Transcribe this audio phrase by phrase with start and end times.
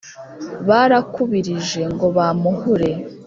[0.67, 2.89] barakubirije ngo bampuhure.